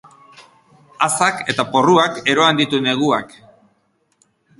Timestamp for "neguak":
2.87-3.37